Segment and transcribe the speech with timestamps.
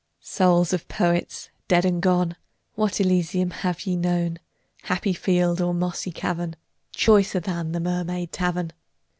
[0.23, 2.35] Souls of Poets dead and gone,
[2.73, 4.39] What Elysium have ye known,
[4.85, 6.55] Happy field or mossy cavern,
[6.91, 8.71] Choicer than the Mermaid Tavern?